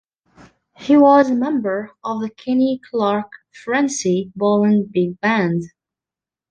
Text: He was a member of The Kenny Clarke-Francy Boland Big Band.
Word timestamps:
He 0.77 0.97
was 0.97 1.29
a 1.29 1.35
member 1.35 1.91
of 2.03 2.21
The 2.21 2.31
Kenny 2.31 2.81
Clarke-Francy 2.89 4.31
Boland 4.35 4.91
Big 4.91 5.19
Band. 5.19 5.61